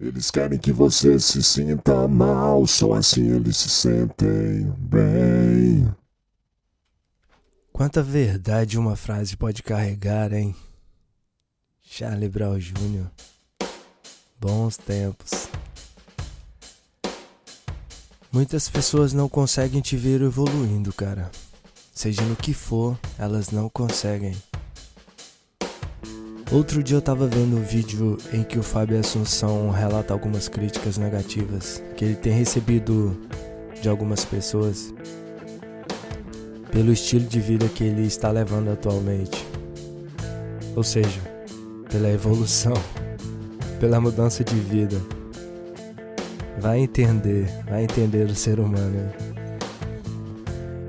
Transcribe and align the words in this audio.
Eles 0.00 0.30
querem 0.30 0.58
que 0.58 0.72
você 0.72 1.20
se 1.20 1.42
sinta 1.42 2.08
mal, 2.08 2.66
só 2.66 2.94
assim 2.94 3.34
eles 3.34 3.58
se 3.58 3.68
sentem 3.68 4.64
bem. 4.78 5.94
Quanta 7.70 8.02
verdade 8.02 8.78
uma 8.78 8.96
frase 8.96 9.36
pode 9.36 9.62
carregar, 9.62 10.32
hein? 10.32 10.56
Charlie 11.82 12.30
Brown 12.30 12.58
Jr. 12.58 13.10
Bons 14.40 14.78
tempos. 14.78 15.48
Muitas 18.32 18.70
pessoas 18.70 19.12
não 19.12 19.28
conseguem 19.28 19.82
te 19.82 19.98
ver 19.98 20.22
evoluindo, 20.22 20.94
cara. 20.94 21.30
Seja 21.92 22.22
no 22.22 22.36
que 22.36 22.54
for, 22.54 22.98
elas 23.18 23.50
não 23.50 23.68
conseguem. 23.68 24.34
Outro 26.52 26.82
dia 26.82 26.96
eu 26.96 27.00
tava 27.00 27.28
vendo 27.28 27.56
um 27.56 27.62
vídeo 27.62 28.18
em 28.32 28.42
que 28.42 28.58
o 28.58 28.62
Fábio 28.62 28.98
Assunção 28.98 29.70
relata 29.70 30.12
algumas 30.12 30.48
críticas 30.48 30.98
negativas 30.98 31.80
que 31.96 32.04
ele 32.04 32.16
tem 32.16 32.32
recebido 32.32 33.16
de 33.80 33.88
algumas 33.88 34.24
pessoas 34.24 34.92
pelo 36.72 36.92
estilo 36.92 37.24
de 37.24 37.38
vida 37.38 37.68
que 37.68 37.84
ele 37.84 38.04
está 38.04 38.32
levando 38.32 38.68
atualmente. 38.72 39.46
Ou 40.74 40.82
seja, 40.82 41.20
pela 41.88 42.08
evolução, 42.08 42.74
pela 43.78 44.00
mudança 44.00 44.42
de 44.42 44.56
vida. 44.56 45.00
Vai 46.58 46.80
entender, 46.80 47.46
vai 47.68 47.84
entender 47.84 48.24
o 48.24 48.34
ser 48.34 48.58
humano. 48.58 49.08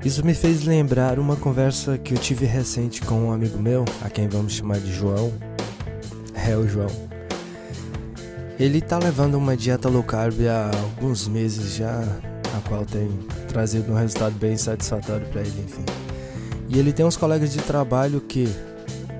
Isso 0.04 0.26
me 0.26 0.34
fez 0.34 0.64
lembrar 0.64 1.20
uma 1.20 1.36
conversa 1.36 1.96
que 1.96 2.14
eu 2.14 2.18
tive 2.18 2.46
recente 2.46 3.00
com 3.02 3.28
um 3.28 3.32
amigo 3.32 3.60
meu, 3.60 3.84
a 4.04 4.10
quem 4.10 4.26
vamos 4.26 4.54
chamar 4.54 4.80
de 4.80 4.92
João 4.92 5.32
é 6.48 6.56
o 6.56 6.66
João. 6.68 6.90
Ele 8.58 8.80
tá 8.80 8.98
levando 8.98 9.34
uma 9.36 9.56
dieta 9.56 9.88
low 9.88 10.02
carb 10.02 10.34
há 10.46 10.70
alguns 10.78 11.26
meses 11.26 11.74
já, 11.74 12.00
a 12.56 12.68
qual 12.68 12.84
tem 12.84 13.08
trazido 13.48 13.92
um 13.92 13.96
resultado 13.96 14.34
bem 14.38 14.56
satisfatório 14.56 15.26
para 15.28 15.40
ele, 15.40 15.64
enfim. 15.64 15.84
E 16.68 16.78
ele 16.78 16.92
tem 16.92 17.04
uns 17.04 17.16
colegas 17.16 17.52
de 17.52 17.60
trabalho 17.60 18.20
que 18.20 18.48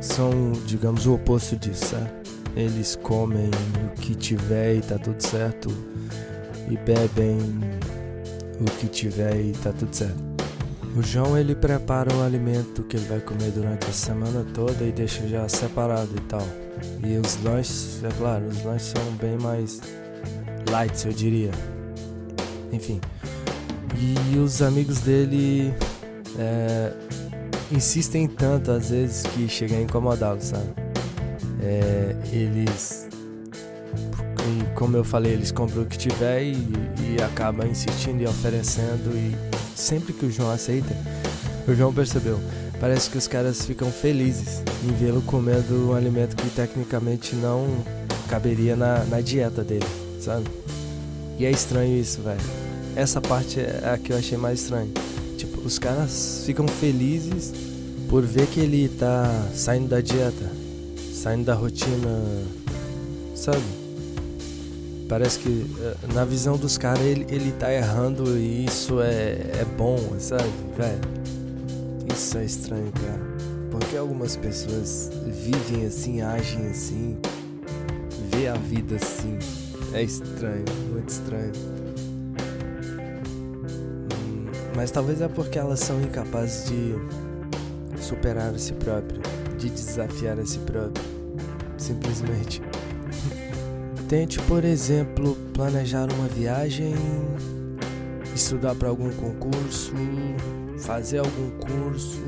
são, 0.00 0.52
digamos, 0.66 1.06
o 1.06 1.14
oposto 1.14 1.56
disso, 1.56 1.86
sabe? 1.86 2.10
Eles 2.54 2.96
comem 2.96 3.50
o 3.86 4.00
que 4.00 4.14
tiver 4.14 4.76
e 4.76 4.80
tá 4.80 4.98
tudo 4.98 5.20
certo, 5.20 5.70
e 6.68 6.76
bebem 6.76 7.38
o 8.60 8.64
que 8.78 8.86
tiver 8.86 9.40
e 9.40 9.52
tá 9.52 9.72
tudo 9.72 9.94
certo. 9.94 10.31
O 10.94 11.02
João 11.02 11.38
ele 11.38 11.54
prepara 11.54 12.14
o 12.14 12.22
alimento 12.22 12.82
que 12.82 12.96
ele 12.96 13.06
vai 13.06 13.20
comer 13.20 13.50
durante 13.50 13.88
a 13.88 13.92
semana 13.92 14.44
toda 14.52 14.84
e 14.84 14.92
deixa 14.92 15.26
já 15.26 15.48
separado 15.48 16.10
e 16.14 16.20
tal. 16.22 16.46
E 17.02 17.16
os 17.16 17.42
lanches, 17.42 18.04
é 18.04 18.08
claro, 18.18 18.46
os 18.46 18.62
lanches 18.62 18.88
são 18.88 19.12
bem 19.16 19.38
mais 19.38 19.80
light, 20.70 21.06
eu 21.06 21.12
diria. 21.12 21.50
Enfim. 22.70 23.00
E 23.98 24.36
os 24.36 24.60
amigos 24.60 25.00
dele 25.00 25.72
é, 26.38 26.92
insistem 27.70 28.26
tanto 28.28 28.70
às 28.70 28.90
vezes 28.90 29.22
que 29.22 29.48
chega 29.48 29.76
a 29.76 29.80
incomodá-los, 29.80 30.44
sabe? 30.44 30.74
É, 31.62 32.14
eles 32.32 33.08
e 34.48 34.74
como 34.74 34.96
eu 34.96 35.04
falei, 35.04 35.32
eles 35.32 35.52
compram 35.52 35.82
o 35.82 35.86
que 35.86 35.96
tiver 35.96 36.42
e, 36.42 36.56
e 37.00 37.22
acaba 37.22 37.66
insistindo 37.66 38.22
e 38.22 38.26
oferecendo 38.26 39.10
e 39.16 39.36
sempre 39.76 40.12
que 40.12 40.26
o 40.26 40.30
João 40.30 40.50
aceita, 40.50 40.94
o 41.68 41.74
João 41.74 41.92
percebeu, 41.92 42.40
parece 42.80 43.08
que 43.08 43.18
os 43.18 43.28
caras 43.28 43.64
ficam 43.64 43.90
felizes 43.90 44.62
em 44.84 44.92
vê-lo 44.94 45.22
comendo 45.22 45.90
um 45.90 45.94
alimento 45.94 46.34
que 46.36 46.50
tecnicamente 46.50 47.36
não 47.36 47.66
caberia 48.28 48.74
na, 48.74 49.04
na 49.04 49.20
dieta 49.20 49.62
dele, 49.62 49.86
sabe? 50.20 50.46
E 51.38 51.44
é 51.44 51.50
estranho 51.50 51.96
isso, 51.96 52.20
velho. 52.22 52.40
Essa 52.94 53.20
parte 53.20 53.60
é 53.60 53.90
a 53.92 53.98
que 53.98 54.12
eu 54.12 54.18
achei 54.18 54.36
mais 54.36 54.60
estranho. 54.60 54.92
Tipo, 55.38 55.60
os 55.60 55.78
caras 55.78 56.42
ficam 56.44 56.66
felizes 56.68 57.52
por 58.08 58.22
ver 58.22 58.46
que 58.46 58.60
ele 58.60 58.88
tá 58.88 59.48
saindo 59.54 59.88
da 59.88 60.00
dieta, 60.00 60.50
saindo 61.12 61.44
da 61.44 61.54
rotina, 61.54 62.08
sabe? 63.34 63.81
Parece 65.12 65.40
que 65.40 65.66
eh, 65.78 65.94
na 66.14 66.24
visão 66.24 66.56
dos 66.56 66.78
caras 66.78 67.02
ele, 67.02 67.26
ele 67.28 67.52
tá 67.52 67.70
errando 67.70 68.38
e 68.38 68.64
isso 68.64 68.98
é, 69.02 69.32
é 69.60 69.66
bom, 69.76 69.98
sabe? 70.18 70.48
Velho, 70.74 71.00
isso 72.10 72.38
é 72.38 72.46
estranho, 72.46 72.90
cara. 72.92 73.20
Porque 73.70 73.94
algumas 73.94 74.36
pessoas 74.36 75.10
vivem 75.26 75.84
assim, 75.84 76.22
agem 76.22 76.66
assim, 76.66 77.18
vê 78.34 78.48
a 78.48 78.54
vida 78.54 78.96
assim. 78.96 79.38
É 79.92 80.02
estranho, 80.02 80.64
muito 80.90 81.10
estranho. 81.10 81.52
Hum, 84.14 84.46
mas 84.74 84.90
talvez 84.90 85.20
é 85.20 85.28
porque 85.28 85.58
elas 85.58 85.80
são 85.80 86.00
incapazes 86.00 86.70
de 86.70 86.94
superar 88.02 88.54
a 88.54 88.58
si 88.58 88.72
próprio, 88.72 89.20
de 89.58 89.68
desafiar 89.68 90.40
a 90.40 90.46
si 90.46 90.58
próprio. 90.60 91.04
Simplesmente. 91.76 92.62
Tente, 94.12 94.38
por 94.40 94.62
exemplo, 94.62 95.34
planejar 95.54 96.06
uma 96.12 96.28
viagem, 96.28 96.94
estudar 98.34 98.74
para 98.74 98.90
algum 98.90 99.10
concurso, 99.10 99.94
fazer 100.80 101.16
algum 101.16 101.50
curso, 101.52 102.20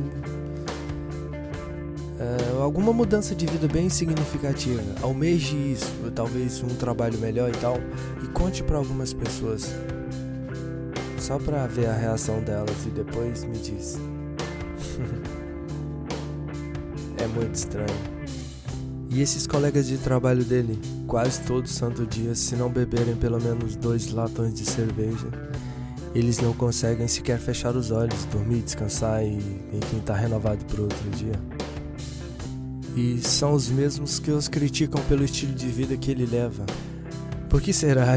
é, 2.18 2.62
alguma 2.62 2.90
mudança 2.90 3.34
de 3.34 3.44
vida 3.44 3.68
bem 3.68 3.90
significativa. 3.90 4.80
Almeje 5.02 5.72
isso, 5.72 5.92
talvez 6.14 6.62
um 6.62 6.68
trabalho 6.68 7.18
melhor 7.18 7.50
e 7.50 7.58
tal, 7.58 7.76
e 8.22 8.28
conte 8.28 8.62
para 8.62 8.78
algumas 8.78 9.12
pessoas, 9.12 9.70
só 11.18 11.38
para 11.38 11.66
ver 11.66 11.88
a 11.88 11.94
reação 11.94 12.40
delas 12.40 12.86
e 12.86 12.88
depois 12.88 13.44
me 13.44 13.58
diz. 13.58 13.98
é 17.22 17.26
muito 17.26 17.54
estranho. 17.54 18.23
E 19.14 19.22
esses 19.22 19.46
colegas 19.46 19.86
de 19.86 19.96
trabalho 19.96 20.44
dele, 20.44 20.76
quase 21.06 21.40
todo 21.42 21.68
santo 21.68 22.04
dia, 22.04 22.34
se 22.34 22.56
não 22.56 22.68
beberem 22.68 23.14
pelo 23.14 23.40
menos 23.40 23.76
dois 23.76 24.10
latões 24.10 24.52
de 24.52 24.64
cerveja, 24.68 25.28
eles 26.12 26.40
não 26.40 26.52
conseguem 26.52 27.06
sequer 27.06 27.38
fechar 27.38 27.76
os 27.76 27.92
olhos, 27.92 28.24
dormir, 28.24 28.62
descansar 28.62 29.22
e, 29.22 29.36
enfim, 29.72 29.98
estar 29.98 30.14
tá 30.14 30.18
renovado 30.18 30.64
para 30.64 30.82
outro 30.82 31.10
dia. 31.10 31.40
E 32.96 33.20
são 33.20 33.52
os 33.52 33.68
mesmos 33.68 34.18
que 34.18 34.32
os 34.32 34.48
criticam 34.48 35.00
pelo 35.02 35.24
estilo 35.24 35.54
de 35.54 35.68
vida 35.68 35.96
que 35.96 36.10
ele 36.10 36.26
leva. 36.26 36.66
Por 37.48 37.62
que 37.62 37.72
será? 37.72 38.16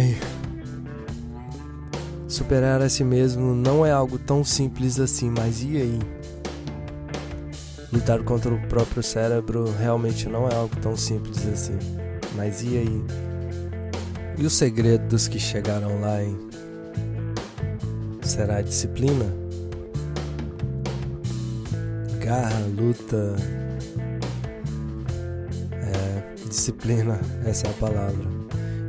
Superar 2.27 2.81
a 2.81 2.89
si 2.89 3.03
mesmo 3.03 3.53
não 3.53 3.85
é 3.85 3.91
algo 3.91 4.17
tão 4.17 4.43
simples 4.43 4.99
assim, 4.99 5.29
mas 5.29 5.61
e 5.61 5.77
aí? 5.77 5.99
Lutar 7.91 8.21
contra 8.23 8.53
o 8.53 8.67
próprio 8.67 9.01
cérebro 9.01 9.73
realmente 9.79 10.27
não 10.27 10.47
é 10.47 10.55
algo 10.55 10.75
tão 10.77 10.95
simples 10.95 11.45
assim. 11.47 11.77
Mas 12.35 12.61
e 12.63 12.77
aí? 12.77 13.03
E 14.37 14.45
o 14.45 14.49
segredo 14.49 15.07
dos 15.07 15.27
que 15.27 15.39
chegaram 15.39 15.99
lá, 16.01 16.21
hein? 16.21 16.37
Será 18.21 18.57
a 18.57 18.61
disciplina? 18.61 19.25
Garra, 22.19 22.59
luta. 22.77 23.35
É, 25.71 26.45
disciplina, 26.47 27.19
essa 27.45 27.67
é 27.67 27.69
a 27.69 27.73
palavra. 27.73 28.25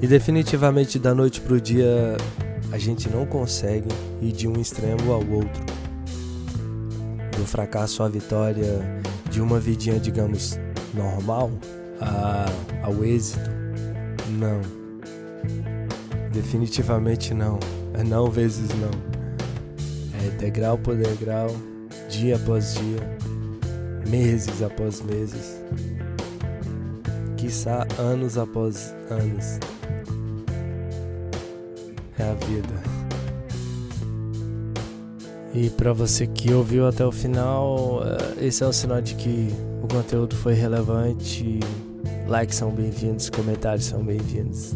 E 0.03 0.06
definitivamente 0.06 0.98
da 0.98 1.15
noite 1.15 1.41
pro 1.41 1.60
dia 1.60 2.16
a 2.70 2.78
gente 2.78 3.09
não 3.09 3.25
consegue 3.25 3.88
ir 4.20 4.32
de 4.32 4.47
um 4.47 4.60
extremo 4.60 5.12
ao 5.12 5.25
outro 5.26 5.78
do 7.38 7.47
fracasso 7.47 8.03
à 8.03 8.09
vitória, 8.09 8.81
de 9.31 9.41
uma 9.41 9.60
vidinha, 9.60 10.00
digamos, 10.00 10.59
normal 10.93 11.50
a, 12.00 12.47
ao 12.82 13.04
êxito? 13.04 13.49
Não. 14.38 14.60
Definitivamente 16.32 17.33
não. 17.33 17.59
É 17.95 18.03
não 18.03 18.28
vezes 18.28 18.68
não. 18.71 18.91
É 20.27 20.30
degrau 20.36 20.77
por 20.77 20.97
degrau, 20.97 21.48
dia 22.09 22.36
após 22.36 22.74
dia, 22.74 23.18
meses 24.09 24.60
após 24.62 25.01
meses, 25.01 25.62
quiçá 27.36 27.86
anos 27.98 28.36
após 28.36 28.95
anos. 29.10 29.60
É 32.18 32.24
a 32.24 32.34
vida. 32.34 32.97
E 35.54 35.71
para 35.71 35.92
você 35.92 36.27
que 36.27 36.53
ouviu 36.53 36.86
até 36.86 37.04
o 37.04 37.10
final, 37.10 38.03
eh, 38.04 38.47
esse 38.47 38.62
é 38.62 38.66
um 38.66 38.72
sinal 38.72 39.00
de 39.00 39.15
que 39.15 39.48
o 39.83 39.89
conteúdo 39.89 40.36
foi 40.36 40.53
relevante. 40.53 41.60
Likes 42.27 42.56
são 42.56 42.71
bem-vindos, 42.71 43.30
comentários 43.30 43.86
são 43.86 44.04
bem-vindos, 44.04 44.74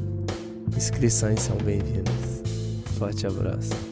inscrições 0.76 1.40
são 1.40 1.56
bem-vindas. 1.58 2.42
Forte 2.98 3.26
abraço. 3.26 3.91